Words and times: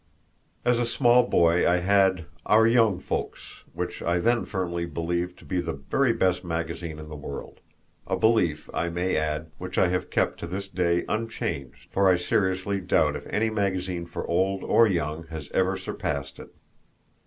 As 0.65 0.79
a 0.79 0.85
small 0.87 1.21
boy 1.27 1.69
I 1.69 1.77
had 1.77 2.25
Our 2.47 2.65
Young 2.65 2.99
Folks, 2.99 3.65
which 3.73 4.01
I 4.01 4.17
then 4.17 4.45
firmly 4.45 4.87
believed 4.87 5.37
to 5.37 5.45
be 5.45 5.61
the 5.61 5.73
very 5.73 6.11
best 6.11 6.43
magazine 6.43 6.97
in 6.97 7.07
the 7.07 7.15
world 7.15 7.59
a 8.07 8.15
belief, 8.17 8.67
I 8.73 8.89
may 8.89 9.15
add, 9.15 9.51
which 9.59 9.77
I 9.77 9.89
have 9.89 10.09
kept 10.09 10.39
to 10.39 10.47
this 10.47 10.69
day 10.69 11.05
unchanged, 11.07 11.87
for 11.91 12.09
I 12.09 12.15
seriously 12.15 12.79
doubt 12.81 13.15
if 13.15 13.27
any 13.27 13.51
magazine 13.51 14.07
for 14.07 14.25
old 14.25 14.63
or 14.63 14.87
young 14.87 15.27
has 15.27 15.51
ever 15.51 15.77
surpassed 15.77 16.39
it. 16.39 16.49